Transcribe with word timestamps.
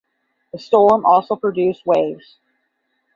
The 0.51 0.57
storm 0.57 1.05
also 1.05 1.35
produced 1.35 1.85
waves. 1.85 2.39